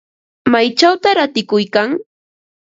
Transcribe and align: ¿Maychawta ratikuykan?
¿Maychawta 0.51 1.09
ratikuykan? 1.19 1.89